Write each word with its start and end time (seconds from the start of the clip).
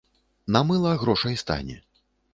На 0.55 0.61
мыла 0.69 0.95
грошай 1.03 1.37
стане. 1.43 1.77